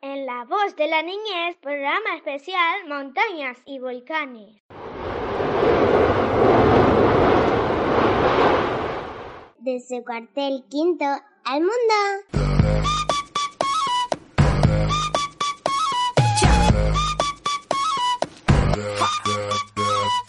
[0.00, 4.62] En La Voz de la Niñez, programa especial Montañas y Volcanes.
[9.58, 11.04] Desde cuartel quinto
[11.44, 12.53] al mundo.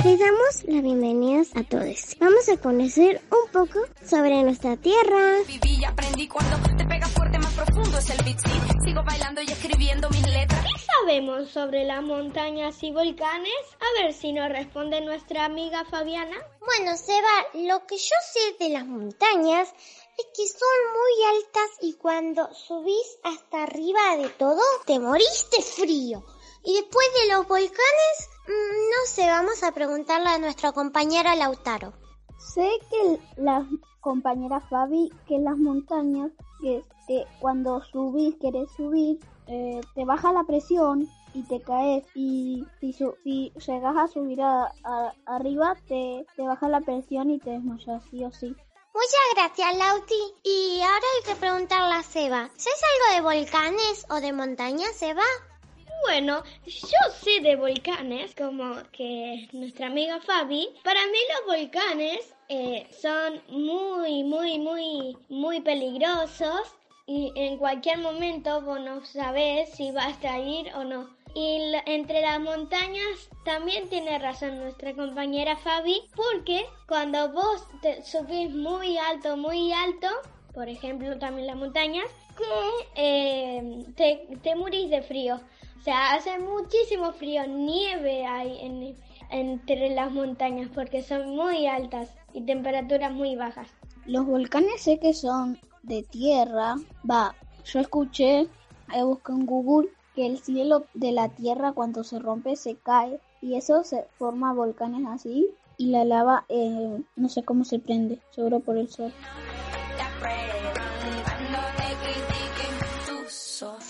[0.05, 2.15] Les damos la bienvenida a todos.
[2.19, 5.39] Vamos a conocer un poco sobre nuestra tierra.
[5.47, 8.85] Viví y aprendí cuando te pega fuerte más profundo es el beat, sí.
[8.85, 10.61] Sigo bailando y escribiendo mis letras.
[10.61, 13.51] ¿Qué sabemos sobre las montañas y volcanes?
[13.79, 16.37] A ver si nos responde nuestra amiga Fabiana.
[16.59, 19.73] Bueno, Seba, lo que yo sé de las montañas
[20.19, 25.63] es que son muy altas y cuando subís hasta arriba de todo, te morís de
[25.63, 26.23] frío.
[26.63, 31.93] Y después de los volcanes, no sé, vamos a preguntarle a nuestra compañera Lautaro.
[32.37, 33.65] Sé que la
[34.01, 36.83] compañera Fabi, que las montañas, que
[37.39, 43.15] cuando subís, querés subir, eh, te baja la presión y te caes y si, su-
[43.23, 48.01] si llegas a subir a, a- arriba te, te baja la presión y te desmayas
[48.09, 48.55] sí o sí.
[48.93, 50.33] Muchas gracias, Lauti.
[50.43, 52.49] Y ahora hay que preguntarle a Seba.
[52.55, 52.81] ¿Sabes
[53.11, 55.23] algo de volcanes o de montañas, Seba?
[56.03, 60.69] Bueno, yo sé de volcanes, como que nuestra amiga Fabi.
[60.83, 66.75] Para mí los volcanes eh, son muy, muy, muy, muy peligrosos
[67.07, 71.09] y en cualquier momento vos no sabés si vas a ir o no.
[71.33, 77.67] Y entre las montañas también tiene razón nuestra compañera Fabi, porque cuando vos
[78.05, 80.07] subís muy alto, muy alto,
[80.53, 82.07] por ejemplo también las montañas,
[82.95, 85.41] eh, te, te morís de frío.
[85.85, 88.95] Sea, hace muchísimo frío, nieve hay en,
[89.29, 93.67] entre las montañas porque son muy altas y temperaturas muy bajas.
[94.07, 96.73] Los volcanes sé que son de tierra.
[97.07, 98.47] Va, yo escuché,
[98.87, 103.19] ahí busqué en Google, que el cielo de la tierra cuando se rompe se cae
[103.39, 108.19] y eso se forma volcanes así y la lava eh, no sé cómo se prende,
[108.31, 109.13] seguro por el sol.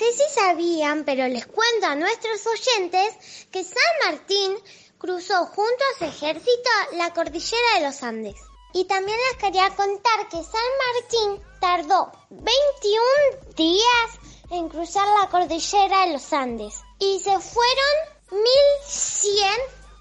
[0.06, 4.56] Sí, sí sabían, pero les cuento a nuestros oyentes que San Martín
[5.00, 8.36] cruzó junto a su ejército la cordillera de los Andes.
[8.74, 14.20] Y también les quería contar que San Martín tardó 21 días
[14.52, 16.76] en cruzar la cordillera de los Andes.
[17.00, 18.42] Y se fueron
[18.84, 19.50] 1100,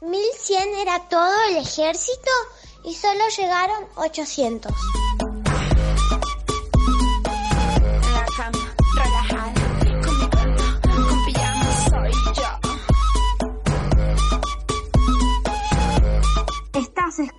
[0.02, 2.30] 1100 era todo el ejército
[2.84, 4.70] y solo llegaron 800.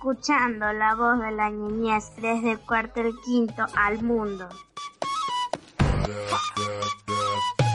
[0.08, 4.48] Escuchando la voz de la niñez desde el cuartel quinto al mundo.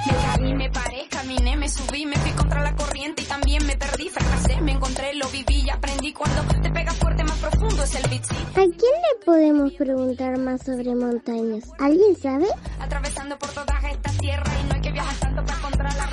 [0.05, 3.75] Me caí, me paré, caminé, me subí, me fui contra la corriente y también me
[3.75, 7.95] perdí, fracasé, me encontré, lo viví y aprendí cuando te pega fuerte más profundo es
[7.95, 8.35] el beat, sí.
[8.51, 11.65] ¿A quién le podemos preguntar más sobre montañas?
[11.79, 12.47] ¿Alguien sabe?
[12.79, 16.07] Atravesando por todas estas tierras y no hay que viajar tanto para encontrar la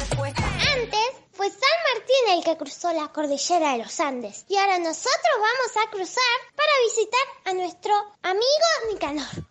[1.38, 4.44] fue San Martín el que cruzó la cordillera de los Andes.
[4.49, 7.93] Y ahora nosotros vamos a cruzar para visitar a nuestro
[8.25, 9.47] amigo Nicanor.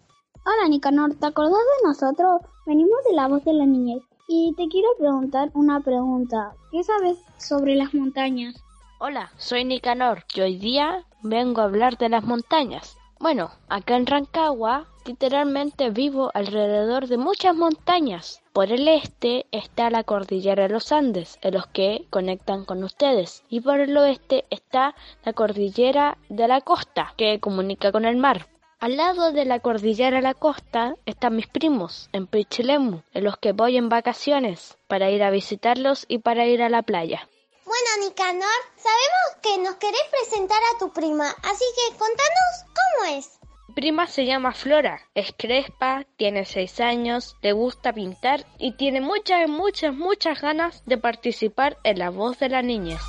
[0.46, 2.42] Hola Nicanor, ¿te acordás de nosotros?
[2.66, 6.52] Venimos de la voz de la niñez y te quiero preguntar una pregunta.
[6.74, 8.62] ¿Qué sabes sobre las montañas?
[9.00, 12.97] Hola, soy Nicanor y hoy día vengo a hablar de las montañas.
[13.20, 18.44] Bueno, acá en Rancagua literalmente vivo alrededor de muchas montañas.
[18.54, 23.44] Por el este está la cordillera de los Andes, en los que conectan con ustedes.
[23.50, 28.48] Y por el oeste está la cordillera de la costa, que comunica con el mar.
[28.80, 33.38] Al lado de la cordillera de la costa están mis primos, en Pichilemu, en los
[33.38, 37.28] que voy en vacaciones, para ir a visitarlos y para ir a la playa.
[37.78, 43.40] Bueno, Nicanor, sabemos que nos querés presentar a tu prima, así que contanos cómo es.
[43.68, 49.00] Mi prima se llama Flora, es crespa, tiene 6 años, le gusta pintar y tiene
[49.02, 53.02] muchas, muchas, muchas ganas de participar en la voz de la niñez.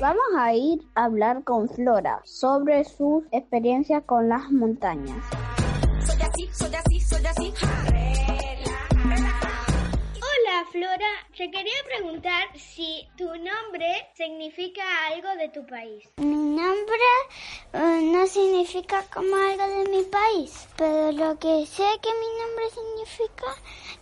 [0.00, 5.18] Vamos a ir a hablar con Flora sobre sus experiencias con las montañas.
[6.06, 6.93] Soy así, soy así.
[10.62, 16.08] Flora, te quería preguntar si tu nombre significa algo de tu país.
[16.18, 17.08] Mi nombre
[17.72, 22.70] eh, no significa como algo de mi país, pero lo que sé que mi nombre
[22.70, 23.46] significa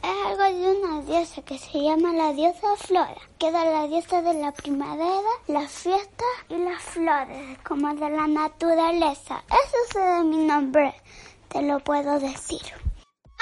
[0.02, 4.20] es algo de una diosa que se llama la diosa Flora, que es la diosa
[4.20, 9.42] de la primavera, las fiestas y las flores, como de la naturaleza.
[9.48, 10.92] Eso sé de mi nombre,
[11.48, 12.81] te lo puedo decir.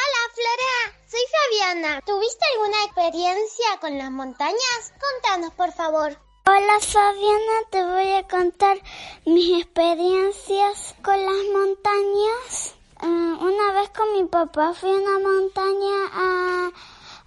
[0.00, 2.00] Hola Flora, soy Fabiana.
[2.06, 4.93] ¿Tuviste alguna experiencia con las montañas?
[4.99, 6.17] Contanos por favor.
[6.47, 8.81] Hola Fabiana, te voy a contar
[9.26, 12.75] mis experiencias con las montañas.
[13.02, 16.70] Eh, una vez con mi papá fui a una montaña a,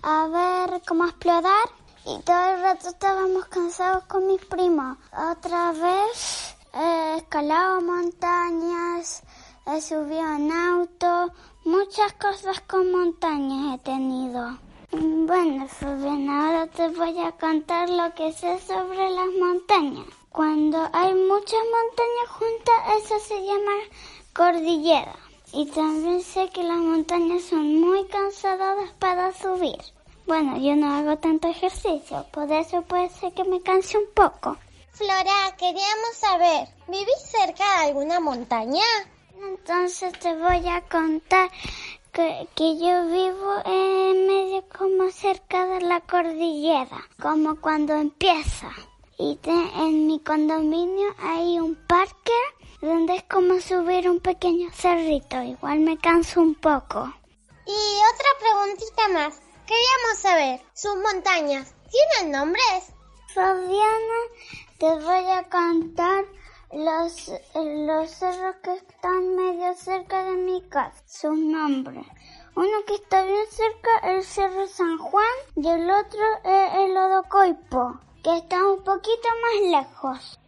[0.01, 1.69] a ver cómo explorar
[2.05, 4.97] y todo el rato estábamos cansados con mis primos.
[5.11, 9.21] Otra vez he escalado montañas,
[9.65, 11.31] he subido en auto,
[11.63, 14.57] muchas cosas con montañas he tenido.
[14.92, 20.06] Bueno, Fabiana, ahora te voy a contar lo que sé sobre las montañas.
[20.31, 23.71] Cuando hay muchas montañas juntas, eso se llama
[24.33, 25.15] cordillera.
[25.54, 29.80] Y también sé que las montañas son muy cansadas para subir.
[30.25, 34.57] Bueno, yo no hago tanto ejercicio, por eso puede ser que me canse un poco.
[34.92, 38.83] Flora, queríamos saber, ¿vivís cerca de alguna montaña?
[39.41, 41.50] Entonces te voy a contar
[42.12, 48.69] que, que, yo vivo en medio como cerca de la cordillera, como cuando empieza.
[49.18, 52.33] Y te, en mi condominio hay un parque
[52.81, 57.13] donde es como subir un pequeño cerrito, igual me canso un poco.
[57.65, 62.94] Y otra preguntita más, queríamos saber, ¿sus montañas tienen nombres?
[63.33, 64.19] Fabiana,
[64.77, 66.25] te voy a contar
[66.73, 72.05] los, los cerros que están medio cerca de mi casa, sus nombres.
[72.55, 76.97] Uno que está bien cerca es el Cerro San Juan y el otro es el
[76.97, 80.39] Odocoipo, que está un poquito más lejos.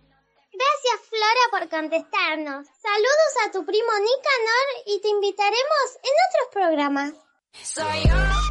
[0.54, 2.68] Gracias Flora por contestarnos.
[2.82, 7.14] Saludos a tu primo Nicanor y te invitaremos en otros programas.
[7.62, 8.45] Soy yo.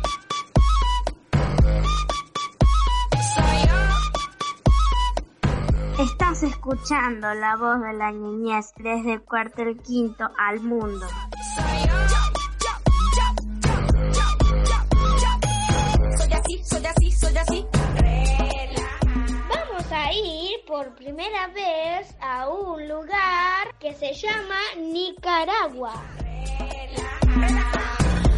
[6.05, 11.07] Estás escuchando la voz de la niñez desde el cuarto al quinto al mundo.
[16.19, 17.67] Soy así, soy así, soy así.
[19.49, 25.95] Vamos a ir por primera vez a un lugar que se llama Nicaragua.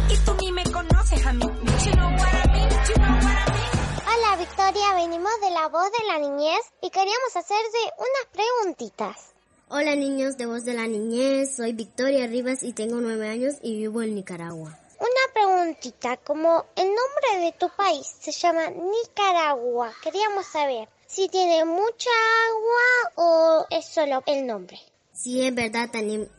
[0.09, 1.45] Y tú ni me conoces a mí.
[1.85, 3.76] You know what I mean, you know what I mean.
[4.09, 9.33] Hola Victoria, venimos de la voz de la niñez y queríamos hacerte unas preguntitas.
[9.67, 13.75] Hola niños de voz de la niñez, soy Victoria Rivas y tengo nueve años y
[13.75, 14.79] vivo en Nicaragua.
[14.97, 21.65] Una preguntita, como el nombre de tu país se llama Nicaragua, queríamos saber si tiene
[21.65, 22.09] mucha
[22.47, 24.79] agua o es solo el nombre.
[25.11, 25.89] Sí, es verdad,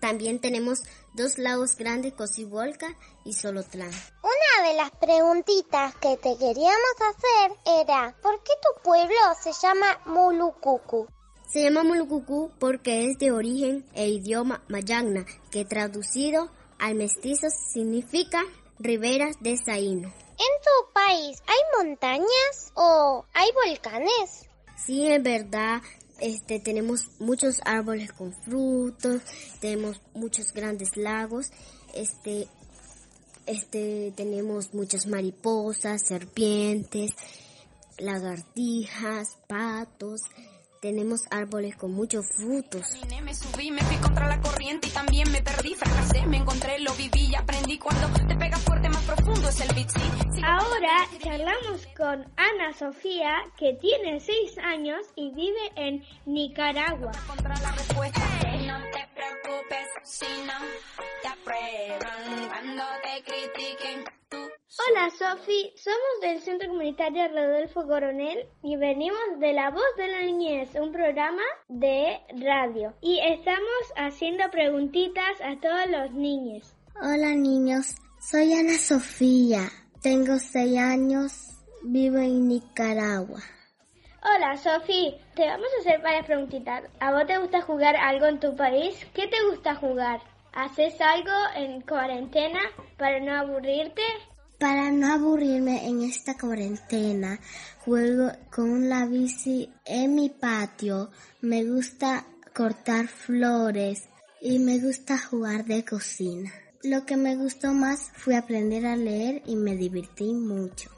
[0.00, 2.96] también tenemos dos lagos grandes, Cocibolca
[3.28, 3.90] y Solotlán.
[4.22, 10.00] Una de las preguntitas que te queríamos hacer era, ¿por qué tu pueblo se llama
[10.06, 11.06] Mulucucu?
[11.52, 18.40] Se llama Mulucucu porque es de origen e idioma mayagna, que traducido al mestizo significa
[18.78, 20.08] riberas de Zaino.
[20.08, 24.48] ¿En tu país hay montañas o hay volcanes?
[24.86, 25.82] Sí, es verdad,
[26.20, 29.20] este, tenemos muchos árboles con frutos,
[29.60, 31.50] tenemos muchos grandes lagos,
[31.94, 32.48] este,
[33.48, 37.12] este, tenemos muchas mariposas, serpientes,
[37.98, 40.20] lagartijas, patos,
[40.80, 42.86] tenemos árboles con muchos frutos.
[43.22, 46.92] Me subí, me fui contra la corriente y también me perdí, fracasé, me encontré, lo
[46.94, 50.00] viví y aprendí cuando te pegas fuerte más profundo es el beat, sí,
[50.34, 50.40] sí.
[50.44, 57.12] Ahora charlamos con Ana Sofía, que tiene seis años y vive en Nicaragua.
[57.26, 58.20] Contra la respuesta,
[58.66, 60.58] no te preocupes si no
[61.22, 64.04] te aprueban cuando te critiquen.
[64.28, 64.38] Tú
[64.90, 70.22] Hola Sofi, somos del Centro Comunitario Rodolfo Coronel y venimos de La Voz de la
[70.22, 72.94] Niñez, un programa de radio.
[73.00, 76.74] Y estamos haciendo preguntitas a todos los niños.
[77.00, 79.68] Hola niños, soy Ana Sofía,
[80.02, 81.32] tengo seis años,
[81.82, 83.42] vivo en Nicaragua.
[84.20, 86.82] Hola Sofi, te vamos a hacer varias preguntitas.
[86.98, 88.96] ¿A vos te gusta jugar algo en tu país?
[89.14, 90.20] ¿Qué te gusta jugar?
[90.52, 92.58] ¿Haces algo en cuarentena
[92.96, 94.02] para no aburrirte?
[94.58, 97.38] Para no aburrirme en esta cuarentena,
[97.84, 101.10] juego con la bici en mi patio.
[101.40, 104.08] Me gusta cortar flores
[104.40, 106.52] y me gusta jugar de cocina.
[106.82, 110.97] Lo que me gustó más fue aprender a leer y me divertí mucho.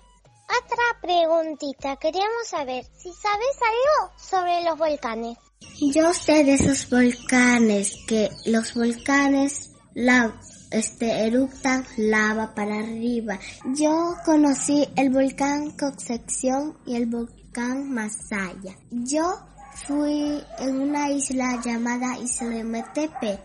[0.50, 5.38] Otra preguntita, queríamos saber si sabes algo sobre los volcanes.
[5.80, 10.34] Yo sé de esos volcanes, que los volcanes la,
[10.72, 13.38] este, eructan lava para arriba.
[13.76, 18.74] Yo conocí el volcán Concepción y el volcán Masaya.
[18.90, 19.38] Yo
[19.86, 23.38] fui en una isla llamada Isla Metepe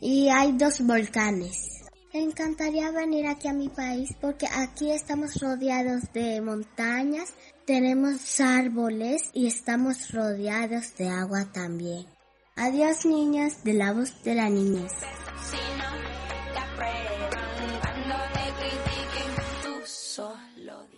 [0.00, 1.73] y hay dos volcanes.
[2.14, 7.34] Encantaría venir aquí a mi país porque aquí estamos rodeados de montañas,
[7.66, 12.06] tenemos árboles y estamos rodeados de agua también.
[12.54, 14.92] Adiós niños de la voz de la niñez.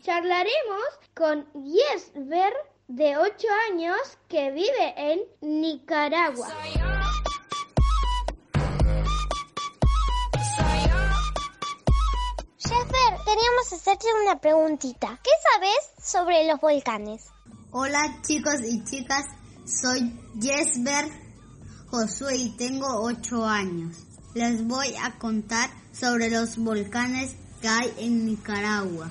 [0.03, 2.53] Charlaremos con Yesber
[2.89, 6.49] de 8 años que vive en Nicaragua.
[13.27, 15.19] Queríamos hacerte una preguntita.
[15.21, 17.25] ¿Qué sabes sobre los volcanes?
[17.73, 19.25] Hola chicos y chicas,
[19.65, 21.11] soy Jesper
[21.89, 23.97] Josué y tengo 8 años.
[24.35, 29.11] Les voy a contar sobre los volcanes que hay en Nicaragua.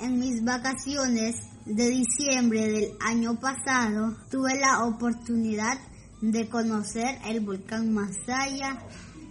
[0.00, 5.76] En mis vacaciones de diciembre del año pasado tuve la oportunidad
[6.20, 8.80] de conocer el volcán Masaya,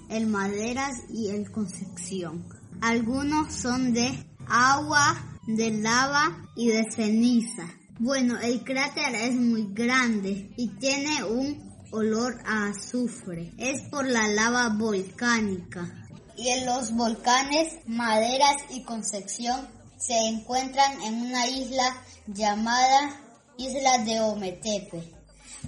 [0.10, 2.55] el Maderas y el Concepción.
[2.82, 7.68] Algunos son de agua, de lava y de ceniza.
[8.00, 13.54] Bueno, el cráter es muy grande y tiene un olor a azufre.
[13.58, 16.06] Es por la lava volcánica.
[16.38, 19.68] Y en los volcanes Maderas y Concepción
[19.98, 23.22] se encuentran en una isla llamada
[23.58, 25.14] Isla de Ometepe.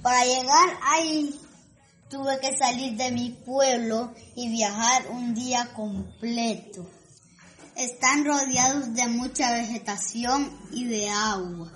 [0.01, 1.39] Para llegar ahí
[2.09, 6.85] tuve que salir de mi pueblo y viajar un día completo.
[7.77, 11.71] Están rodeados de mucha vegetación y de agua.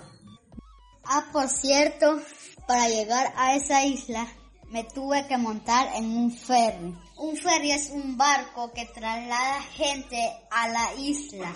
[1.04, 2.20] Ah, por cierto,
[2.66, 4.26] para llegar a esa isla
[4.70, 6.92] me tuve que montar en un ferry.
[7.18, 10.18] Un ferry es un barco que traslada gente
[10.50, 11.54] a la isla.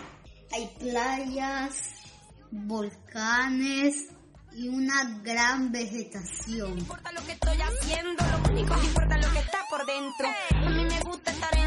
[0.53, 1.83] Hay playas,
[2.53, 3.97] volcanes
[4.53, 6.71] y una gran vegetación.
[6.71, 9.87] No importa lo que estoy haciendo, lo único que importa es lo que está por
[9.87, 10.29] dentro.
[10.55, 11.66] A mí me gusta estar en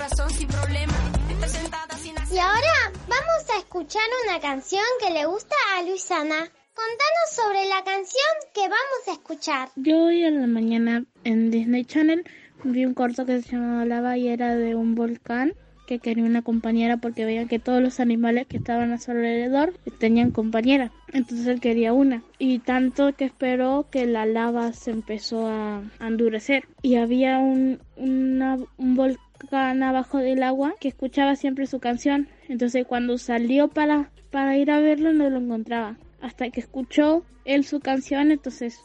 [0.00, 0.94] razón, sin problema.
[1.30, 2.34] Estoy sentada sin hacer...
[2.34, 6.38] Y ahora vamos a escuchar una canción que le gusta a Luisana.
[6.38, 9.68] Contanos sobre la canción que vamos a escuchar.
[9.76, 12.24] Yo hoy en la mañana en Disney Channel
[12.64, 15.52] vi un corto que se llamaba Lava y era de un volcán
[15.86, 19.74] que quería una compañera porque veía que todos los animales que estaban a su alrededor
[19.98, 20.92] tenían compañera.
[21.12, 22.22] Entonces él quería una.
[22.38, 26.68] Y tanto que esperó que la lava se empezó a endurecer.
[26.80, 32.28] Y había un, una, un volcán abajo del agua que escuchaba siempre su canción.
[32.48, 35.96] Entonces cuando salió para, para ir a verlo no lo encontraba.
[36.20, 38.80] Hasta que escuchó él su canción, entonces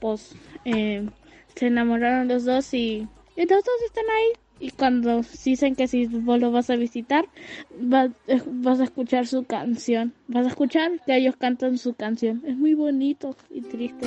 [0.00, 1.06] pues eh,
[1.54, 4.32] se enamoraron los dos y, y los dos están ahí.
[4.62, 7.24] Y cuando dicen que si vos lo vas a visitar,
[7.78, 8.10] vas,
[8.46, 10.12] vas a escuchar su canción.
[10.28, 12.42] Vas a escuchar que ellos cantan su canción.
[12.46, 14.06] Es muy bonito y triste.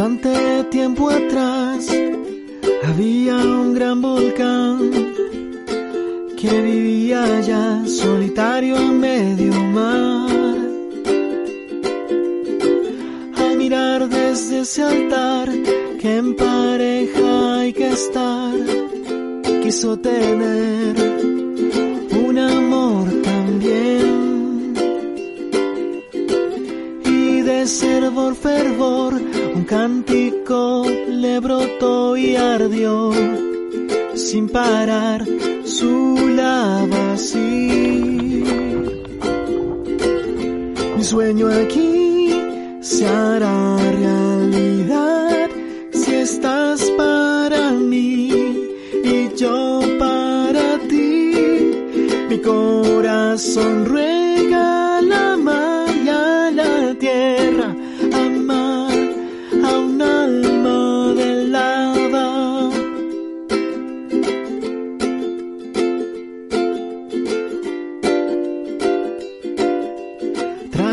[0.00, 1.86] Bastante tiempo atrás
[2.84, 4.90] había un gran volcán
[6.38, 10.56] que vivía allá solitario en medio mar.
[13.36, 15.50] Al mirar desde ese altar
[16.00, 18.54] que en pareja hay que estar,
[19.62, 20.96] quiso tener
[22.26, 24.72] un amor también.
[27.04, 29.39] Y de fervor, fervor,
[29.70, 33.12] cántico le brotó y ardió
[34.16, 35.24] sin parar
[35.64, 38.42] su lava así.
[40.96, 42.34] Mi sueño aquí
[42.80, 45.48] se hará realidad
[45.92, 48.28] si estás para mí
[49.04, 51.32] y yo para ti.
[52.28, 54.09] Mi corazón ruega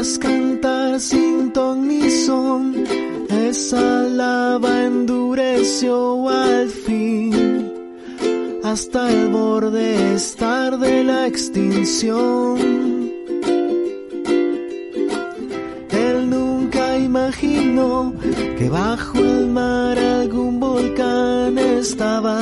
[0.07, 2.73] Tras cantar sin ton ni son,
[3.29, 7.73] esa lava endureció al fin,
[8.63, 12.57] hasta el borde estar de la extinción.
[15.89, 18.13] Él nunca imaginó
[18.57, 22.39] que bajo el mar algún volcán estaba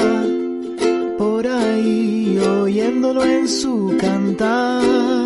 [1.17, 2.05] por ahí
[3.05, 5.24] buscándolo en su cantar.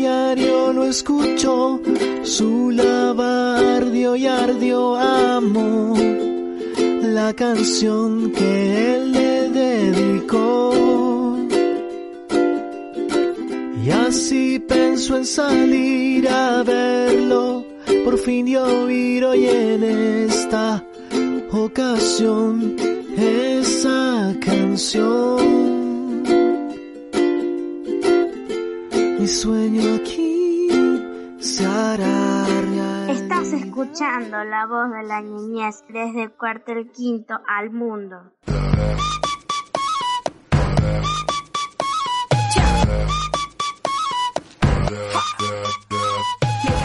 [0.00, 1.78] Diario lo escuchó,
[2.22, 5.94] su lavardio y ardio amo
[7.02, 11.36] la canción que él le dedicó.
[13.84, 17.66] Y así pensó en salir a verlo,
[18.04, 19.82] por fin de oír hoy en
[20.28, 20.82] esta
[21.52, 22.76] ocasión
[23.18, 25.79] esa canción.
[29.30, 30.68] Sueño aquí
[31.38, 33.10] se hará real.
[33.10, 38.16] Estás escuchando la voz de la niñez desde el cuarto el quinto al mundo.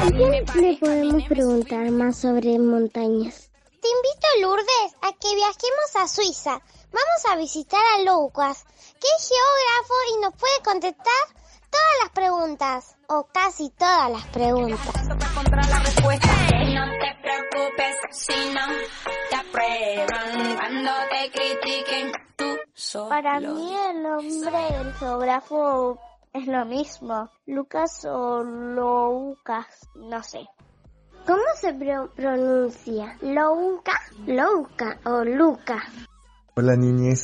[0.02, 3.50] ¿A quién le podemos preguntar más sobre montañas?
[3.82, 6.62] Te invito, Lourdes, a que viajemos a Suiza.
[6.94, 8.66] Vamos a visitar a Lucas,
[9.02, 11.45] que es geógrafo y nos puede contestar
[11.75, 15.08] todas las preguntas, o casi todas las preguntas.
[15.36, 16.27] contra la respuesta.
[16.74, 18.65] No te preocupes si no
[19.29, 22.12] te aprueban cuando te critiquen.
[22.36, 23.10] Tú solo.
[23.10, 26.00] Para mí el nombre del geógrafo
[26.34, 27.29] es lo mismo.
[27.46, 29.65] Lucas o Loucas,
[29.96, 30.46] no sé.
[31.25, 33.17] ¿Cómo se pro- pronuncia?
[33.22, 33.94] ¿Louca?
[34.27, 35.84] ¿Louca o Luca?
[36.55, 37.20] Hola niñez,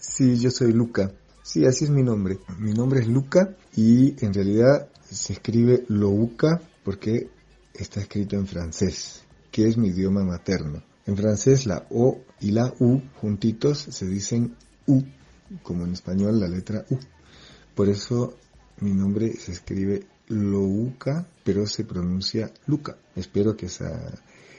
[0.00, 1.10] sí, yo soy Luca.
[1.52, 2.38] Sí, así es mi nombre.
[2.60, 7.28] Mi nombre es Luca y en realidad se escribe Louca porque
[7.74, 10.84] está escrito en francés, que es mi idioma materno.
[11.06, 14.54] En francés la O y la U juntitos se dicen
[14.86, 15.02] U,
[15.64, 16.96] como en español la letra U.
[17.74, 18.36] Por eso
[18.78, 22.96] mi nombre se escribe Louca, pero se pronuncia Luca.
[23.16, 23.90] Espero que esa,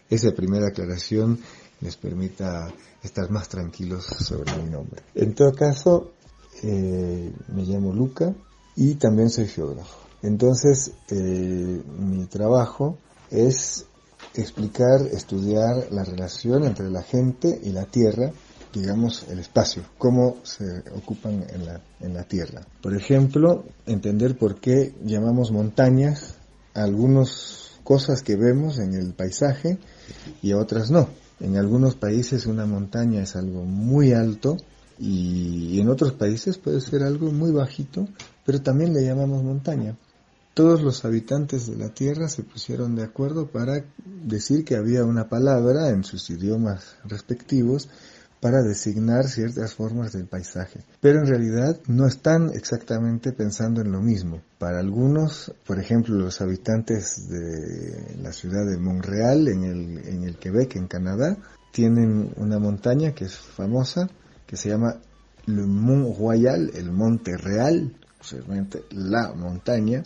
[0.10, 1.40] esa primera aclaración
[1.80, 2.68] les permita
[3.02, 5.02] estar más tranquilos sobre mi nombre.
[5.16, 6.16] En todo caso,
[6.64, 8.34] eh, me llamo Luca
[8.76, 9.98] y también soy geógrafo.
[10.22, 12.98] Entonces, eh, mi trabajo
[13.30, 13.86] es
[14.36, 18.32] explicar, estudiar la relación entre la gente y la tierra,
[18.74, 22.62] digamos, el espacio, cómo se ocupan en la, en la tierra.
[22.82, 26.36] Por ejemplo, entender por qué llamamos montañas
[26.74, 29.78] algunas cosas que vemos en el paisaje
[30.42, 31.10] y otras no.
[31.40, 34.58] En algunos países una montaña es algo muy alto
[35.04, 38.08] y en otros países puede ser algo muy bajito,
[38.46, 39.98] pero también le llamamos montaña.
[40.54, 45.28] Todos los habitantes de la Tierra se pusieron de acuerdo para decir que había una
[45.28, 47.90] palabra en sus idiomas respectivos
[48.42, 50.82] para designar ciertas formas del paisaje.
[51.00, 54.42] Pero en realidad no están exactamente pensando en lo mismo.
[54.60, 60.38] Para algunos, por ejemplo, los habitantes de la ciudad de Montreal, en el, en el
[60.38, 61.38] Quebec, en Canadá,
[61.72, 64.10] tienen una montaña que es famosa,
[64.52, 65.00] que se llama
[65.46, 67.96] Le Mont Royal, el Monte Real,
[68.92, 70.04] la montaña,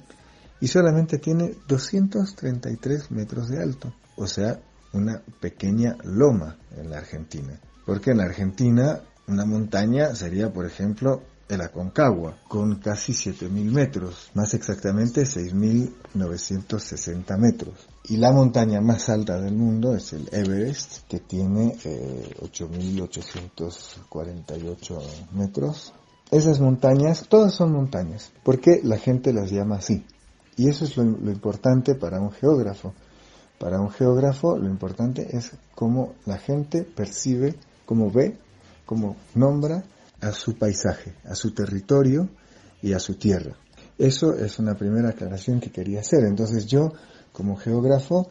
[0.61, 4.59] y solamente tiene 233 metros de alto, o sea,
[4.93, 7.59] una pequeña loma en la Argentina.
[7.87, 14.29] Porque en la Argentina una montaña sería, por ejemplo, el Aconcagua, con casi 7.000 metros,
[14.35, 17.87] más exactamente 6.960 metros.
[18.07, 25.91] Y la montaña más alta del mundo es el Everest, que tiene eh, 8.848 metros.
[26.29, 28.31] Esas montañas, todas son montañas.
[28.43, 30.05] ¿Por qué la gente las llama así?
[30.55, 32.93] Y eso es lo, lo importante para un geógrafo.
[33.59, 38.37] Para un geógrafo lo importante es cómo la gente percibe, cómo ve,
[38.85, 39.83] cómo nombra
[40.21, 42.29] a su paisaje, a su territorio
[42.81, 43.57] y a su tierra.
[43.97, 46.25] Eso es una primera aclaración que quería hacer.
[46.25, 46.91] Entonces yo,
[47.35, 48.29] como geógrafo,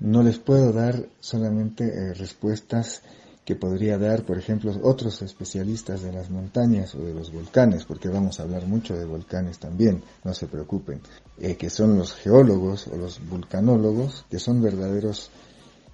[0.00, 3.02] no les puedo dar solamente eh, respuestas
[3.44, 8.08] que podría dar, por ejemplo, otros especialistas de las montañas o de los volcanes, porque
[8.08, 11.00] vamos a hablar mucho de volcanes también, no se preocupen,
[11.38, 15.30] eh, que son los geólogos o los vulcanólogos, que son verdaderos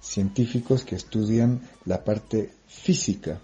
[0.01, 3.39] científicos que estudian la parte física,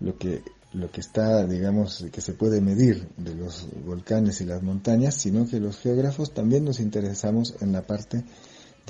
[0.00, 0.42] lo que
[0.72, 5.46] lo que está, digamos, que se puede medir de los volcanes y las montañas, sino
[5.46, 8.24] que los geógrafos también nos interesamos en la parte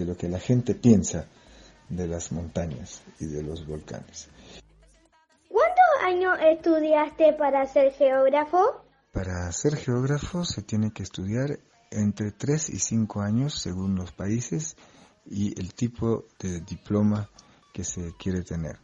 [0.00, 1.26] de lo que la gente piensa
[1.88, 4.28] de las montañas y de los volcanes.
[5.48, 8.84] ¿Cuántos años estudiaste para ser geógrafo?
[9.12, 11.58] Para ser geógrafo se tiene que estudiar
[11.90, 14.76] entre 3 y 5 años según los países
[15.26, 17.28] y el tipo de diploma
[17.74, 18.78] que se quiere tener.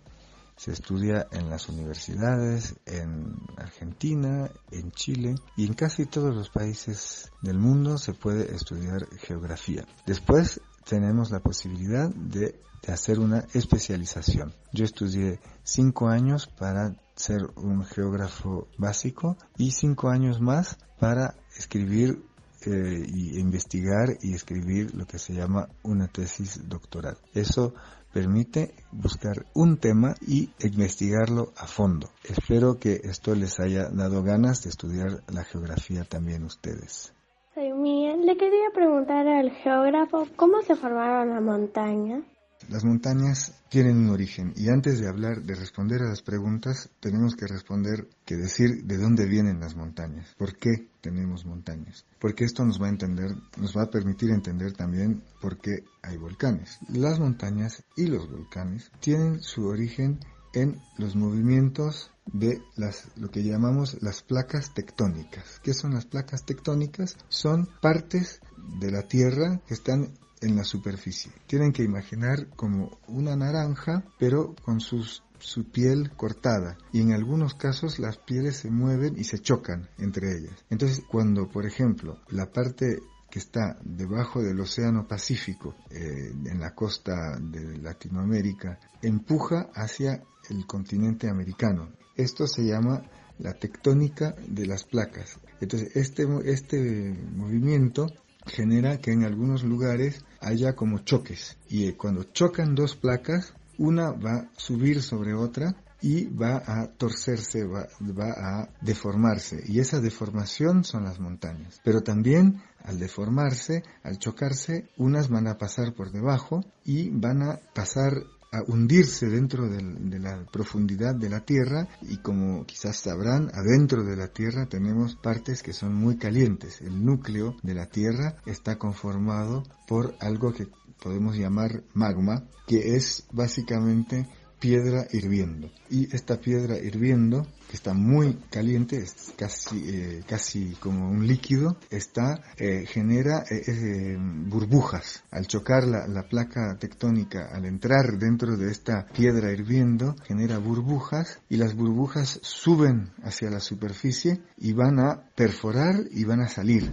[0.57, 7.31] Se estudia en las universidades, en Argentina, en Chile y en casi todos los países
[7.43, 9.85] del mundo se puede estudiar geografía.
[10.07, 14.55] Después tenemos la posibilidad de, hacer una especialización.
[14.73, 22.23] Yo estudié cinco años para ser un geógrafo básico y cinco años más para escribir
[22.65, 27.19] eh, y investigar y escribir lo que se llama una tesis doctoral.
[27.35, 27.75] Eso
[28.13, 32.09] permite buscar un tema y investigarlo a fondo.
[32.23, 37.16] Espero que esto les haya dado ganas de estudiar la geografía también ustedes.
[37.57, 38.27] Soy Miguel.
[38.27, 42.23] Le quería preguntar al geógrafo cómo se formaron las montañas.
[42.69, 47.35] Las montañas tienen un origen y antes de hablar, de responder a las preguntas, tenemos
[47.35, 52.63] que responder, que decir de dónde vienen las montañas, por qué tenemos montañas, porque esto
[52.63, 56.79] nos va a entender, nos va a permitir entender también por qué hay volcanes.
[56.91, 60.21] Las montañas y los volcanes tienen su origen
[60.57, 65.61] en los movimientos de las, lo que llamamos las placas tectónicas.
[65.63, 67.17] ¿Qué son las placas tectónicas?
[67.29, 68.41] Son partes
[68.81, 71.31] de la Tierra que están en la superficie.
[71.47, 76.79] Tienen que imaginar como una naranja, pero con sus, su piel cortada.
[76.91, 80.65] Y en algunos casos las pieles se mueven y se chocan entre ellas.
[80.71, 86.75] Entonces, cuando, por ejemplo, la parte que está debajo del Océano Pacífico, eh, en la
[86.75, 91.91] costa de Latinoamérica, empuja hacia el continente americano.
[92.17, 93.03] Esto se llama
[93.39, 95.39] la tectónica de las placas.
[95.61, 98.07] Entonces, este, este movimiento
[98.47, 101.57] genera que en algunos lugares haya como choques.
[101.69, 106.89] Y eh, cuando chocan dos placas, una va a subir sobre otra y va a
[106.89, 109.63] torcerse, va, va, a deformarse.
[109.67, 111.81] Y esa deformación son las montañas.
[111.85, 117.61] Pero también al deformarse, al chocarse, unas van a pasar por debajo y van a
[117.75, 118.13] pasar
[118.53, 124.17] a hundirse dentro de la profundidad de la Tierra y como quizás sabrán, adentro de
[124.17, 126.81] la Tierra tenemos partes que son muy calientes.
[126.81, 130.69] El núcleo de la Tierra está conformado por algo que
[131.03, 134.27] podemos llamar magma, que es básicamente
[134.59, 135.71] piedra hirviendo.
[135.91, 141.79] Y esta piedra hirviendo, que está muy caliente, es casi, eh, casi como un líquido,
[141.91, 145.25] está, eh, genera eh, burbujas.
[145.31, 151.41] Al chocar la, la, placa tectónica, al entrar dentro de esta piedra hirviendo, genera burbujas
[151.49, 156.91] y las burbujas suben hacia la superficie y van a perforar y van a salir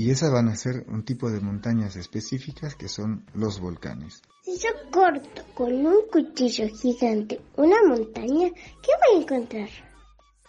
[0.00, 4.22] y esas van a ser un tipo de montañas específicas que son los volcanes.
[4.42, 9.68] Si yo corto con un cuchillo gigante una montaña, ¿qué voy a encontrar?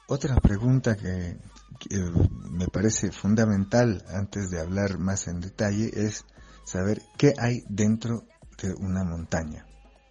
[0.08, 1.38] Otra pregunta que,
[1.78, 1.98] que
[2.50, 6.24] me parece fundamental antes de hablar más en detalle es
[6.64, 8.24] saber qué hay dentro
[8.58, 9.66] de una montaña.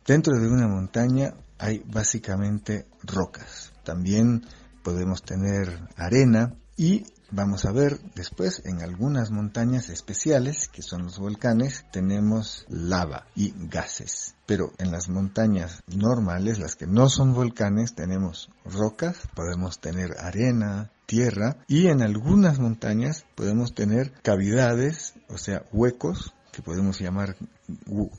[0.07, 3.73] Dentro de una montaña hay básicamente rocas.
[3.85, 4.45] También
[4.85, 11.19] podemos tener arena y Vamos a ver después en algunas montañas especiales, que son los
[11.19, 14.35] volcanes, tenemos lava y gases.
[14.47, 20.91] Pero en las montañas normales, las que no son volcanes, tenemos rocas, podemos tener arena,
[21.07, 27.37] tierra y en algunas montañas podemos tener cavidades, o sea, huecos que podemos llamar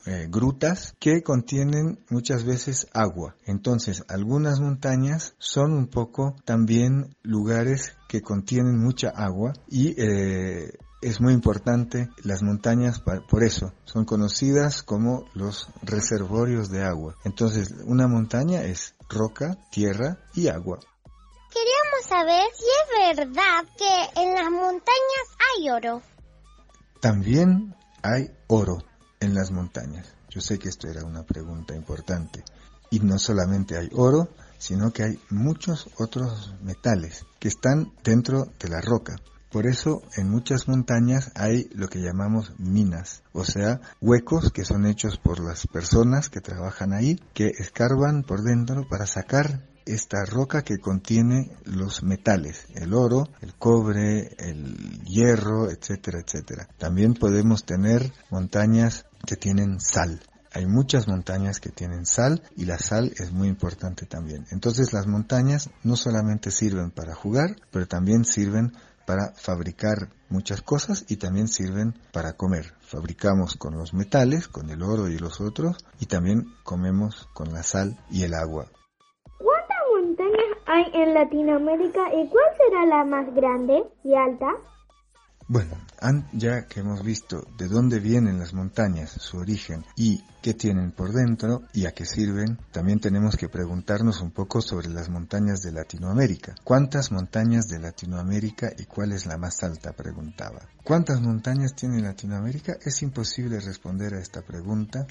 [0.06, 3.36] eh, grutas que contienen muchas veces agua.
[3.46, 11.20] Entonces, algunas montañas son un poco también lugares que contienen mucha agua y eh, es
[11.20, 17.16] muy importante las montañas por eso son conocidas como los reservorios de agua.
[17.24, 20.78] Entonces, una montaña es roca, tierra y agua.
[21.50, 26.02] Queríamos saber si es verdad que en las montañas hay oro.
[27.00, 28.78] También hay oro
[29.20, 30.14] en las montañas.
[30.28, 32.44] Yo sé que esto era una pregunta importante.
[32.90, 38.68] Y no solamente hay oro, sino que hay muchos otros metales que están dentro de
[38.68, 39.16] la roca.
[39.50, 44.86] Por eso en muchas montañas hay lo que llamamos minas, o sea, huecos que son
[44.86, 50.62] hechos por las personas que trabajan ahí, que escarban por dentro para sacar esta roca
[50.62, 56.68] que contiene los metales, el oro, el cobre, el hierro, etcétera, etcétera.
[56.78, 60.20] También podemos tener montañas que tienen sal.
[60.54, 64.46] Hay muchas montañas que tienen sal y la sal es muy importante también.
[64.50, 68.72] Entonces las montañas no solamente sirven para jugar, pero también sirven
[69.06, 72.74] para fabricar muchas cosas y también sirven para comer.
[72.82, 77.62] Fabricamos con los metales, con el oro y los otros, y también comemos con la
[77.62, 78.70] sal y el agua
[80.72, 84.48] hay en Latinoamérica y cuál será la más grande y alta?
[85.48, 85.76] Bueno,
[86.32, 91.12] ya que hemos visto de dónde vienen las montañas, su origen y qué tienen por
[91.12, 95.72] dentro y a qué sirven, también tenemos que preguntarnos un poco sobre las montañas de
[95.72, 96.54] Latinoamérica.
[96.64, 99.92] ¿Cuántas montañas de Latinoamérica y cuál es la más alta?
[99.92, 100.60] preguntaba.
[100.84, 102.78] ¿Cuántas montañas tiene Latinoamérica?
[102.80, 105.06] Es imposible responder a esta pregunta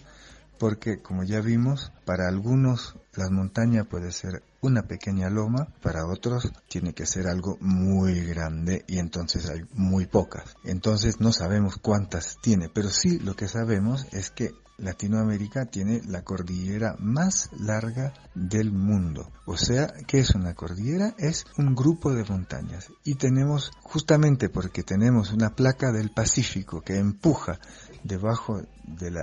[0.57, 6.51] porque, como ya vimos, para algunos la montaña puede ser una pequeña loma, para otros
[6.69, 10.55] tiene que ser algo muy grande y entonces hay muy pocas.
[10.63, 16.23] Entonces no sabemos cuántas tiene, pero sí lo que sabemos es que Latinoamérica tiene la
[16.23, 19.31] cordillera más larga del mundo.
[19.45, 21.13] O sea, ¿qué es una cordillera?
[21.17, 22.91] Es un grupo de montañas.
[23.03, 27.59] Y tenemos, justamente porque tenemos una placa del Pacífico que empuja
[28.03, 29.15] debajo del,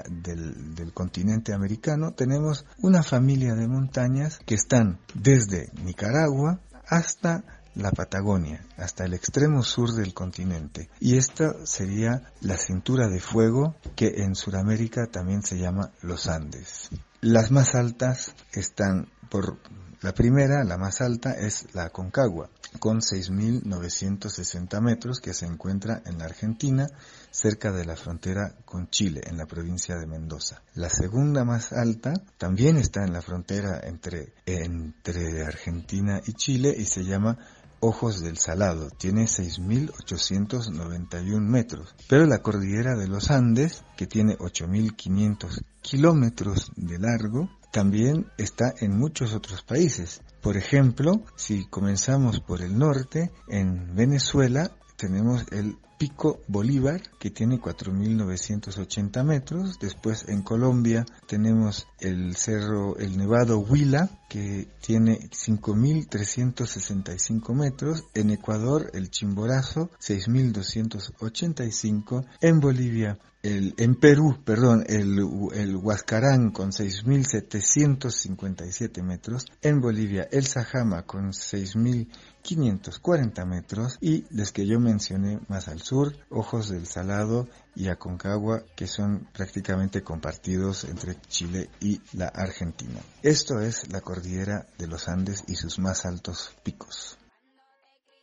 [0.74, 4.98] del continente americano, tenemos una familia de montañas que están
[5.28, 10.88] desde Nicaragua hasta la Patagonia, hasta el extremo sur del continente.
[11.00, 16.88] Y esta sería la cintura de fuego que en Sudamérica también se llama los Andes.
[17.20, 19.58] Las más altas están por
[20.00, 26.18] la primera, la más alta, es la Concagua, con 6.960 metros, que se encuentra en
[26.18, 26.86] la Argentina,
[27.30, 30.62] cerca de la frontera con Chile, en la provincia de Mendoza.
[30.74, 36.84] La segunda más alta también está en la frontera entre, entre Argentina y Chile y
[36.84, 37.38] se llama
[37.80, 45.62] Ojos del Salado, tiene 6.891 metros, pero la cordillera de los Andes, que tiene 8.500
[45.80, 50.22] kilómetros de largo, también está en muchos otros países.
[50.42, 57.60] Por ejemplo, si comenzamos por el norte, en Venezuela tenemos el Pico Bolívar, que tiene
[57.60, 59.78] 4.980 metros.
[59.80, 68.04] Después en Colombia tenemos el cerro, el Nevado Huila, que tiene 5.365 metros.
[68.14, 72.26] En Ecuador el Chimborazo, 6.285.
[72.40, 75.16] En Bolivia el, en Perú, perdón, el,
[75.54, 84.66] el Huascarán con 6.757 metros, en Bolivia el Sajama con 6.540 metros y los que
[84.66, 91.70] yo mencioné más al Ojos del Salado y Aconcagua, que son prácticamente compartidos entre Chile
[91.80, 93.00] y la Argentina.
[93.22, 97.18] Esto es la cordillera de los Andes y sus más altos picos.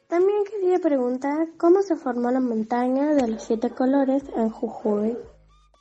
[0.07, 5.17] También quería preguntar cómo se formó la montaña de los siete colores en Jujuy.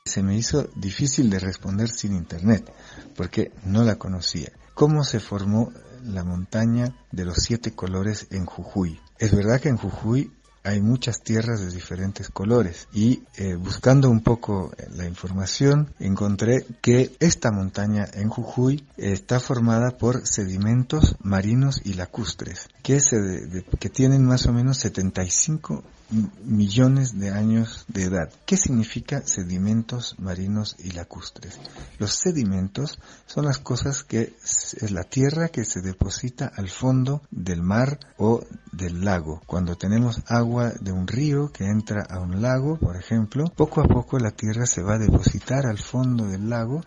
[0.06, 2.72] Se me hizo difícil de responder sin internet,
[3.16, 4.52] porque no la conocía.
[4.74, 9.00] ¿Cómo se formó la montaña de los siete colores en Jujuy?
[9.18, 10.32] Es verdad que en Jujuy
[10.64, 17.14] hay muchas tierras de diferentes colores y eh, buscando un poco la información encontré que
[17.20, 24.24] esta montaña en Jujuy está formada por sedimentos marinos y lacustres que, se que tienen
[24.24, 28.30] más o menos 75 millones de años de edad.
[28.46, 31.58] ¿Qué significa sedimentos marinos y lacustres?
[31.98, 37.62] Los sedimentos son las cosas que es la tierra que se deposita al fondo del
[37.62, 38.40] mar o
[38.72, 39.42] del lago.
[39.46, 43.88] Cuando tenemos agua de un río que entra a un lago, por ejemplo, poco a
[43.88, 46.82] poco la tierra se va a depositar al fondo del lago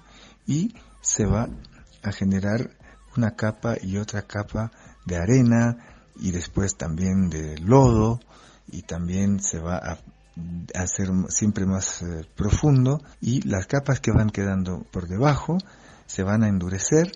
[0.45, 1.49] y se va
[2.03, 2.71] a generar
[3.15, 4.71] una capa y otra capa
[5.05, 5.77] de arena
[6.19, 8.19] y después también de lodo
[8.71, 9.97] y también se va a
[10.75, 15.57] hacer siempre más eh, profundo y las capas que van quedando por debajo
[16.05, 17.11] se van a endurecer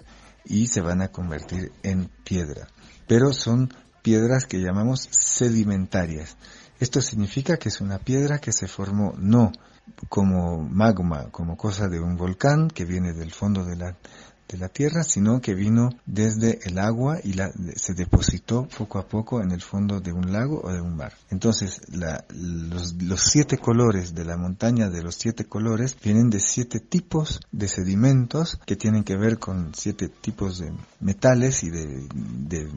[0.46, 2.68] y se van a convertir en piedra.
[3.08, 6.36] Pero son piedras que llamamos sedimentarias.
[6.80, 9.52] Esto significa que es una piedra que se formó no
[10.10, 13.98] como magma, como cosa de un volcán que viene del fondo de la,
[14.52, 19.08] de la tierra, sino que vino desde el agua y la, se depositó poco a
[19.08, 21.14] poco en el fondo de un lago o de un mar.
[21.30, 26.80] Entonces, la, los, siete colores de la montaña de los siete colores vienen de siete
[26.80, 32.70] tipos de sedimentos que tienen que ver con siete tipos de metales y de, de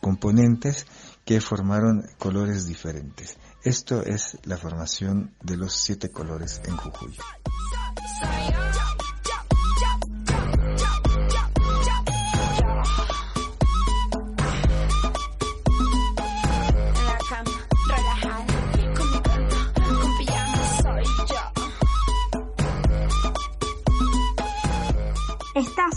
[0.00, 0.86] componentes
[1.24, 3.36] que formaron colores diferentes.
[3.62, 7.14] Esto es la formación de los siete colores en Jujuy.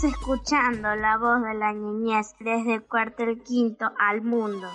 [0.04, 4.68] Escuchando la voz de la niñez desde el cuarto el quinto al mundo.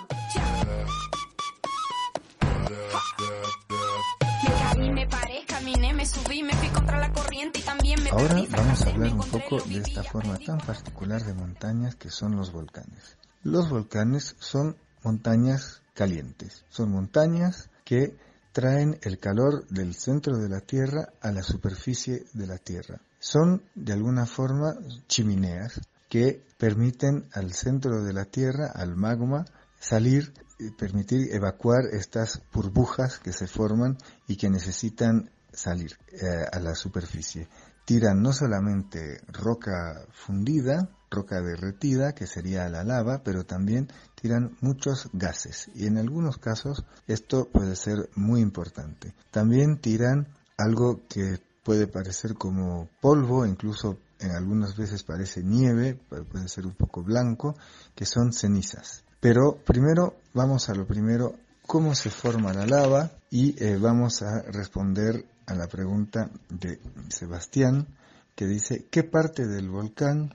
[8.12, 12.36] Ahora vamos a hablar un poco de esta forma tan particular de montañas que son
[12.36, 13.16] los volcanes.
[13.42, 18.16] Los volcanes son montañas calientes, son montañas que
[18.52, 23.00] traen el calor del centro de la Tierra a la superficie de la Tierra.
[23.20, 24.74] Son, de alguna forma,
[25.06, 29.44] chimeneas que permiten al centro de la Tierra, al magma,
[29.78, 30.32] salir
[30.76, 37.48] permitir evacuar estas burbujas que se forman y que necesitan salir eh, a la superficie.
[37.84, 45.08] Tiran no solamente roca fundida, roca derretida, que sería la lava, pero también tiran muchos
[45.12, 49.14] gases y en algunos casos esto puede ser muy importante.
[49.30, 56.48] También tiran algo que puede parecer como polvo, incluso en algunas veces parece nieve, puede
[56.48, 57.56] ser un poco blanco,
[57.94, 59.04] que son cenizas.
[59.20, 61.34] Pero primero vamos a lo primero,
[61.66, 67.86] cómo se forma la lava y eh, vamos a responder a la pregunta de Sebastián
[68.34, 70.34] que dice qué parte del volcán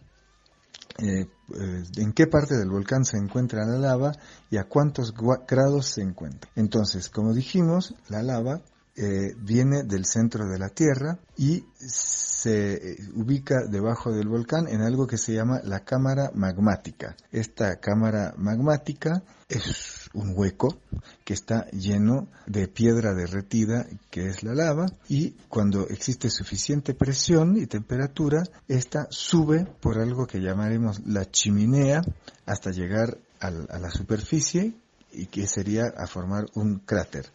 [0.98, 1.26] eh,
[1.60, 4.14] eh, en qué parte del volcán se encuentra la lava
[4.50, 5.14] y a cuántos
[5.48, 6.50] grados se encuentra.
[6.56, 8.62] Entonces, como dijimos, la lava
[8.98, 15.06] eh, viene del centro de la Tierra y se ubica debajo del volcán en algo
[15.08, 17.16] que se llama la cámara magmática.
[17.32, 20.78] Esta cámara magmática es un hueco
[21.24, 27.58] que está lleno de piedra derretida que es la lava y cuando existe suficiente presión
[27.58, 32.02] y temperatura, esta sube por algo que llamaremos la chimenea
[32.46, 34.74] hasta llegar a la superficie
[35.12, 37.26] y que sería a formar un cráter.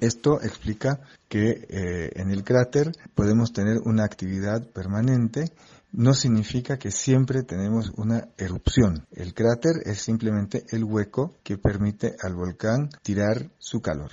[0.00, 5.52] Esto explica que eh, en el cráter podemos tener una actividad permanente
[5.92, 9.06] no significa que siempre tenemos una erupción.
[9.10, 14.10] El cráter es simplemente el hueco que permite al volcán tirar su calor.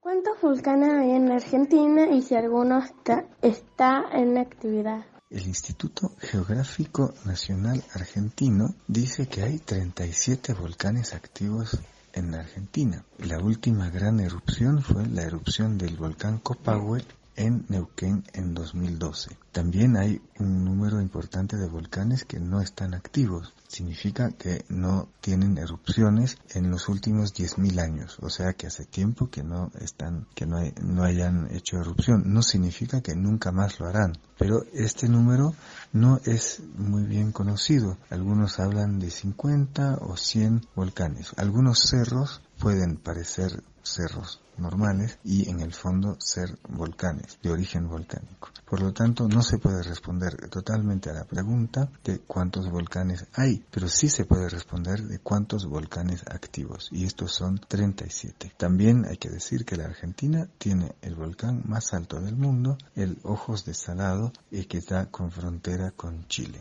[0.00, 5.04] ¿Cuántos volcanes hay en Argentina y si alguno está, está en actividad?
[5.30, 11.78] El Instituto Geográfico Nacional Argentino dice que hay 37 volcanes activos
[12.18, 13.04] en Argentina.
[13.18, 17.02] La última gran erupción fue la erupción del volcán Copahue
[17.38, 19.38] en Neuquén en 2012.
[19.52, 23.54] También hay un número importante de volcanes que no están activos.
[23.68, 28.18] Significa que no tienen erupciones en los últimos 10.000 años.
[28.20, 32.24] O sea que hace tiempo que no están, que no, no hayan hecho erupción.
[32.26, 34.18] No significa que nunca más lo harán.
[34.36, 35.54] Pero este número
[35.92, 37.98] no es muy bien conocido.
[38.10, 41.32] Algunos hablan de 50 o 100 volcanes.
[41.36, 48.50] Algunos cerros pueden parecer cerros normales y en el fondo ser volcanes de origen volcánico.
[48.68, 53.64] Por lo tanto, no se puede responder totalmente a la pregunta de cuántos volcanes hay,
[53.70, 58.52] pero sí se puede responder de cuántos volcanes activos y estos son 37.
[58.56, 63.18] También hay que decir que la Argentina tiene el volcán más alto del mundo, el
[63.22, 66.60] Ojos de Salado, y que está con frontera con Chile.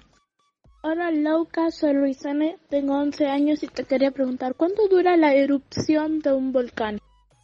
[0.89, 6.19] Hola Lauca, soy Luisane, tengo 11 años y te quería preguntar, ¿cuánto dura la erupción
[6.19, 6.97] de un volcán?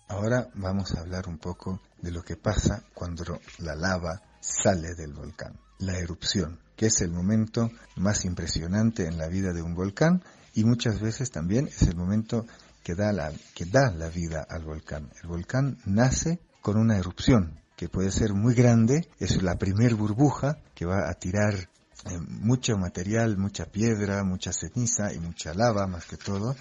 [0.08, 5.12] Ahora vamos a hablar un poco de lo que pasa cuando la lava sale del
[5.12, 5.60] volcán.
[5.80, 10.64] La erupción, que es el momento más impresionante en la vida de un volcán y
[10.64, 12.46] muchas veces también es el momento
[12.82, 15.10] que da la, que da la vida al volcán.
[15.22, 20.60] El volcán nace con una erupción que puede ser muy grande, es la primer burbuja
[20.76, 21.68] que va a tirar
[22.06, 26.56] eh, mucho material, mucha piedra, mucha ceniza y mucha lava más que todo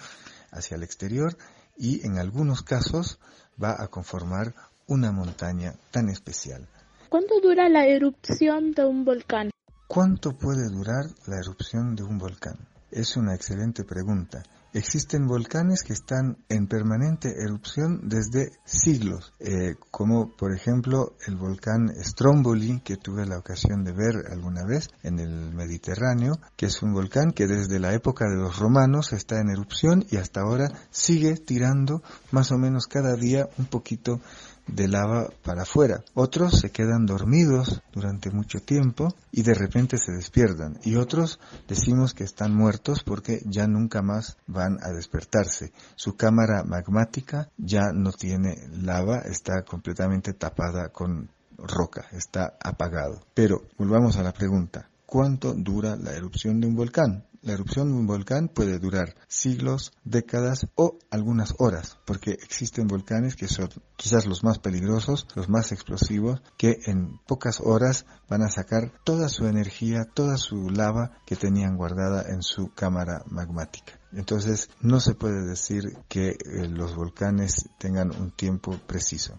[0.51, 1.37] hacia el exterior
[1.77, 3.19] y en algunos casos
[3.61, 4.53] va a conformar
[4.87, 6.67] una montaña tan especial.
[7.09, 9.51] ¿Cuánto dura la erupción de un volcán?
[9.87, 12.57] ¿Cuánto puede durar la erupción de un volcán?
[12.89, 14.43] Es una excelente pregunta.
[14.75, 21.93] Existen volcanes que están en permanente erupción desde siglos, eh, como por ejemplo el volcán
[22.03, 26.91] Stromboli, que tuve la ocasión de ver alguna vez en el Mediterráneo, que es un
[26.91, 31.35] volcán que desde la época de los romanos está en erupción y hasta ahora sigue
[31.35, 34.21] tirando más o menos cada día un poquito
[34.67, 36.03] de lava para afuera.
[36.13, 40.79] Otros se quedan dormidos durante mucho tiempo y de repente se despiertan.
[40.83, 45.71] Y otros decimos que están muertos porque ya nunca más van a despertarse.
[45.95, 53.25] Su cámara magmática ya no tiene lava, está completamente tapada con roca, está apagado.
[53.33, 54.89] Pero volvamos a la pregunta.
[55.05, 57.25] ¿Cuánto dura la erupción de un volcán?
[57.43, 63.35] La erupción de un volcán puede durar siglos, décadas o algunas horas, porque existen volcanes
[63.35, 68.49] que son quizás los más peligrosos, los más explosivos, que en pocas horas van a
[68.49, 73.99] sacar toda su energía, toda su lava que tenían guardada en su cámara magmática.
[74.13, 79.37] Entonces no se puede decir que eh, los volcanes tengan un tiempo preciso.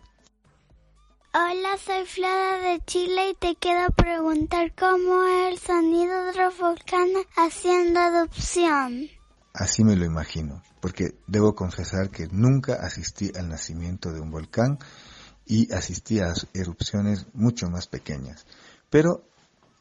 [1.37, 6.57] Hola, soy Flora de Chile y te quiero preguntar cómo es el sonido de los
[6.57, 9.09] volcanes haciendo adopción.
[9.53, 14.79] Así me lo imagino, porque debo confesar que nunca asistí al nacimiento de un volcán
[15.45, 18.47] y asistí a erupciones mucho más pequeñas.
[18.89, 19.25] Pero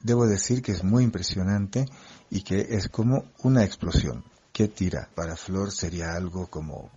[0.01, 1.86] debo decir que es muy impresionante
[2.32, 5.08] y que es como una explosión que tira.
[5.14, 6.89] Para Flor sería algo como...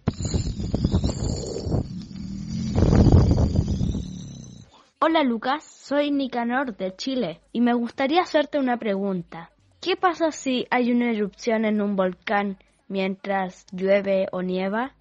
[4.98, 9.50] Hola Lucas, soy Nicanor de Chile y me gustaría hacerte una pregunta.
[9.80, 12.56] ¿Qué pasa si hay una erupción en un volcán
[12.88, 14.94] mientras llueve o nieva?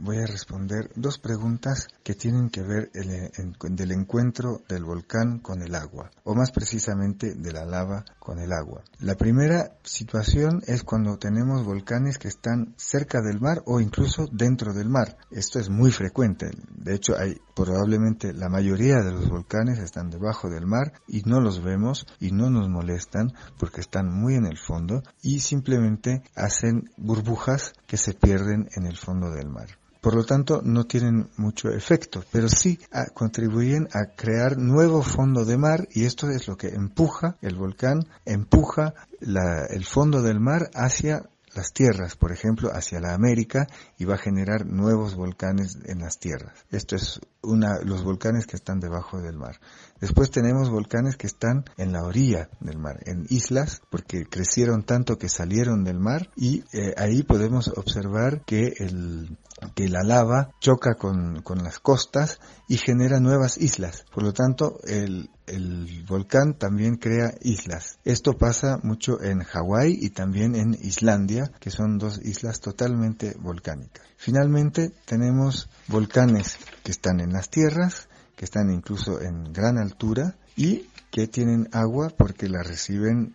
[0.00, 5.60] voy a responder dos preguntas que tienen que ver el, del encuentro del volcán con
[5.60, 8.82] el agua, o más precisamente de la lava con el agua.
[9.00, 14.72] La primera situación es cuando tenemos volcanes que están cerca del mar o incluso dentro
[14.72, 15.18] del mar.
[15.30, 16.50] Esto es muy frecuente.
[16.70, 21.42] De hecho, hay probablemente la mayoría de los volcanes están debajo del mar y no
[21.42, 26.88] los vemos y no nos molestan porque están muy en el fondo y simplemente hacen
[26.96, 29.68] burbujas que se pierden en el fondo del mar.
[30.00, 35.44] Por lo tanto, no tienen mucho efecto, pero sí ah, contribuyen a crear nuevo fondo
[35.44, 40.70] de mar y esto es lo que empuja el volcán, empuja el fondo del mar
[40.74, 41.22] hacia
[41.54, 46.18] las tierras, por ejemplo, hacia la América y va a generar nuevos volcanes en las
[46.18, 46.52] tierras.
[46.70, 49.58] Esto es una, los volcanes que están debajo del mar.
[50.00, 55.18] Después tenemos volcanes que están en la orilla del mar, en islas, porque crecieron tanto
[55.18, 59.36] que salieron del mar y eh, ahí podemos observar que el,
[59.74, 62.38] que la lava choca con, con, las costas
[62.68, 64.04] y genera nuevas islas.
[64.14, 67.98] Por lo tanto, el, el volcán también crea islas.
[68.04, 74.06] Esto pasa mucho en Hawái y también en Islandia, que son dos islas totalmente volcánicas.
[74.16, 78.08] Finalmente, tenemos volcanes que están en las tierras,
[78.38, 83.34] que están incluso en gran altura y que tienen agua porque la reciben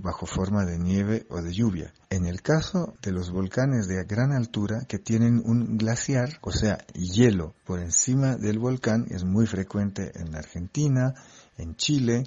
[0.00, 1.92] bajo forma de nieve o de lluvia.
[2.08, 6.78] En el caso de los volcanes de gran altura que tienen un glaciar, o sea,
[6.94, 11.14] hielo por encima del volcán, es muy frecuente en Argentina,
[11.58, 12.22] en Chile,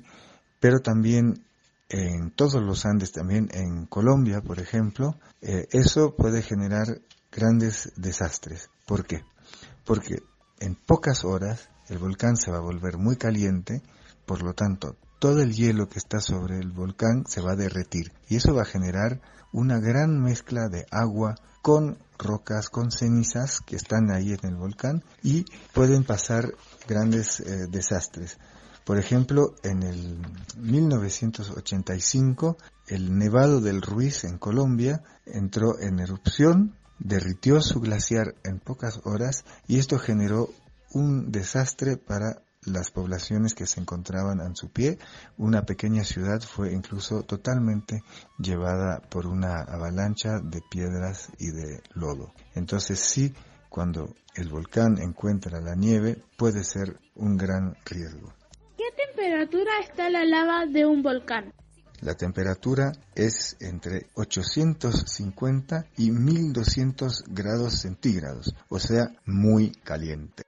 [0.60, 1.46] pero también
[1.88, 7.00] en todos los Andes, también en Colombia, por ejemplo, eh, eso puede generar
[7.32, 8.70] grandes desastres.
[8.86, 9.24] ¿Por qué?
[9.86, 10.18] Porque
[10.60, 13.82] en pocas horas el volcán se va a volver muy caliente,
[14.26, 18.12] por lo tanto todo el hielo que está sobre el volcán se va a derretir
[18.30, 19.22] y eso va a generar
[19.52, 25.04] una gran mezcla de agua con rocas, con cenizas que están ahí en el volcán
[25.24, 26.54] y pueden pasar
[26.88, 28.38] grandes eh, desastres.
[28.86, 30.22] Por ejemplo, en el
[30.58, 32.58] 1985,
[32.88, 39.44] el Nevado del Ruiz en Colombia entró en erupción, derritió su glaciar en pocas horas
[39.68, 40.50] y esto generó
[40.94, 44.98] un desastre para las poblaciones que se encontraban en su pie.
[45.38, 48.04] Una pequeña ciudad fue incluso totalmente
[48.38, 52.34] llevada por una avalancha de piedras y de lodo.
[52.56, 53.34] Entonces sí,
[53.70, 58.34] cuando el volcán encuentra la nieve puede ser un gran riesgo.
[58.78, 61.54] ¿Qué temperatura está la lava de un volcán?
[62.02, 70.44] La temperatura es entre 850 y 1200 grados centígrados, o sea, muy caliente.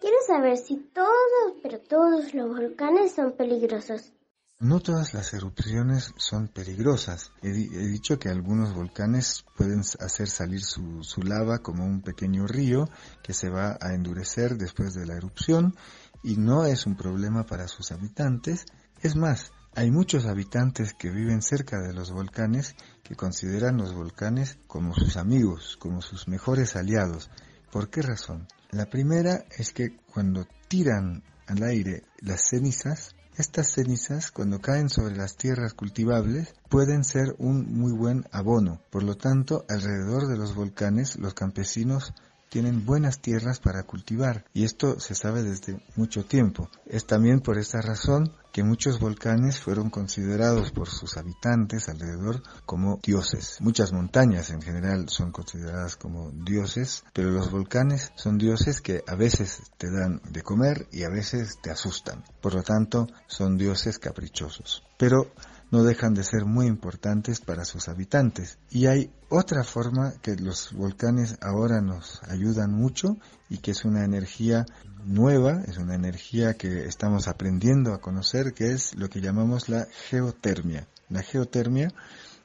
[0.00, 4.12] Quiero saber si todos, pero todos los volcanes son peligrosos.
[4.60, 7.30] No todas las erupciones son peligrosas.
[7.42, 12.88] He, dicho que algunos volcanes pueden hacer salir su, su, lava como un pequeño río
[13.22, 15.76] que se va a endurecer después de la erupción
[16.24, 18.66] y no es un problema para sus habitantes.
[19.00, 22.74] Es más, hay muchos habitantes que viven cerca de los volcanes
[23.04, 27.30] que consideran los volcanes como sus amigos, como sus mejores aliados.
[27.70, 28.46] ¿Por qué razón?
[28.70, 35.16] La primera es que cuando tiran al aire las cenizas, estas cenizas, cuando caen sobre
[35.16, 38.80] las tierras cultivables, pueden ser un muy buen abono.
[38.90, 42.14] Por lo tanto, alrededor de los volcanes, los campesinos
[42.48, 46.70] tienen buenas tierras para cultivar y esto se sabe desde mucho tiempo.
[46.86, 52.98] Es también por esta razón que muchos volcanes fueron considerados por sus habitantes alrededor como
[53.02, 53.58] dioses.
[53.60, 59.14] Muchas montañas en general son consideradas como dioses, pero los volcanes son dioses que a
[59.14, 62.24] veces te dan de comer y a veces te asustan.
[62.40, 64.82] Por lo tanto, son dioses caprichosos.
[64.96, 65.30] Pero
[65.70, 68.58] no dejan de ser muy importantes para sus habitantes.
[68.70, 73.16] Y hay otra forma que los volcanes ahora nos ayudan mucho
[73.48, 74.64] y que es una energía
[75.04, 79.86] nueva, es una energía que estamos aprendiendo a conocer, que es lo que llamamos la
[80.08, 80.86] geotermia.
[81.08, 81.92] La geotermia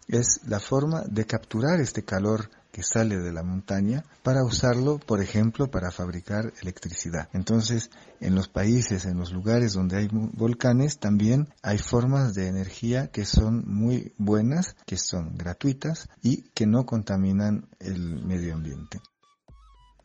[0.08, 5.22] es la forma de capturar este calor que sale de la montaña para usarlo, por
[5.22, 7.30] ejemplo, para fabricar electricidad.
[7.32, 13.12] Entonces, en los países, en los lugares donde hay volcanes, también hay formas de energía
[13.12, 19.00] que son muy buenas, que son gratuitas y que no contaminan el medio ambiente.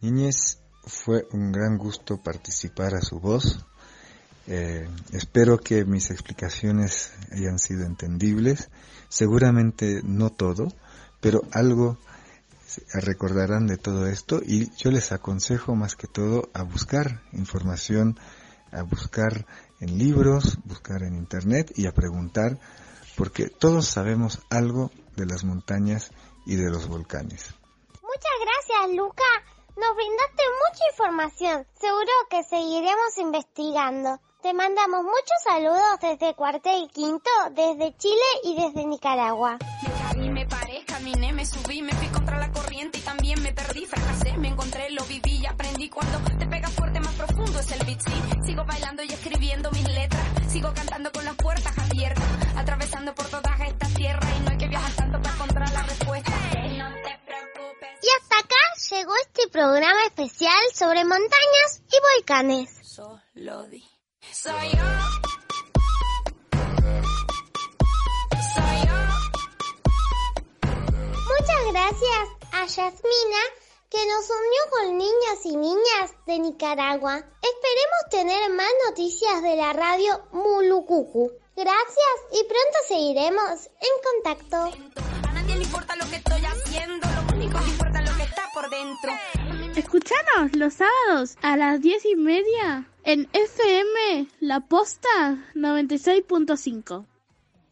[0.03, 3.65] Niñez, fue un gran gusto participar a su voz.
[4.47, 8.69] Eh, espero que mis explicaciones hayan sido entendibles.
[9.09, 10.69] Seguramente no todo,
[11.23, 11.99] pero algo
[12.93, 18.19] recordarán de todo esto y yo les aconsejo más que todo a buscar información,
[18.73, 19.47] a buscar
[19.81, 22.59] en libros, buscar en internet y a preguntar
[23.17, 26.13] porque todos sabemos algo de las montañas
[26.47, 27.55] y de los volcanes.
[28.03, 29.25] Muchas gracias, Luca.
[29.77, 31.67] Nos brindaste mucha información.
[31.81, 34.21] Seguro que seguiremos investigando.
[34.43, 39.59] Te mandamos muchos saludos desde Cuartel Quinto, desde Chile y desde Nicaragua.
[41.17, 45.03] Me subí, me fui contra la corriente y también me perdí, fracasé, me encontré, lo
[45.05, 48.13] viví y aprendí cuando te pega fuerte más profundo es el beat, sí.
[48.45, 52.25] Sigo bailando y escribiendo mis letras, sigo cantando con las puertas abiertas,
[52.57, 56.31] atravesando por todas estas tierras y no hay que viajar tanto para encontrar la respuesta.
[56.31, 57.99] No te preocupes.
[58.03, 62.71] Y hasta acá llegó este programa especial sobre montañas y volcanes.
[62.83, 63.83] Solo di.
[64.31, 65.38] Soy yo.
[71.89, 73.43] Gracias a Yasmina
[73.89, 77.17] que nos unió con niños y niñas de Nicaragua.
[77.17, 81.33] Esperemos tener más noticias de la radio Mulucucu.
[81.57, 84.57] Gracias y pronto seguiremos en contacto.
[85.29, 88.23] A nadie le importa lo que estoy haciendo, lo único que importa es lo que
[88.25, 89.13] está por dentro.
[89.75, 97.07] Escuchanos los sábados a las diez y media en FM La Posta 96.5.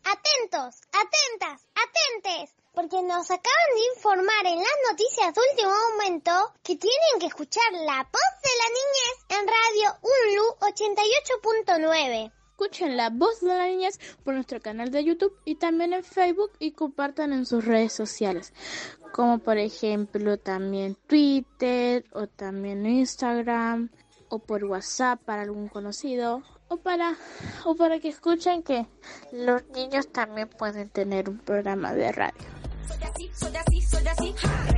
[0.05, 6.31] Atentos, atentas, atentes, porque nos acaban de informar en las noticias de último momento
[6.63, 12.33] que tienen que escuchar la voz de la niñez en Radio UNLU 88.9.
[12.51, 16.53] Escuchen la voz de la niñez por nuestro canal de YouTube y también en Facebook
[16.59, 18.53] y compartan en sus redes sociales,
[19.15, 23.89] como por ejemplo también Twitter o también Instagram
[24.29, 27.17] o por WhatsApp para algún conocido o para
[27.65, 28.87] o para que escuchen que
[29.33, 32.66] los niños también pueden tener un programa de radio.
[32.87, 34.76] Soy así, soy así, soy así.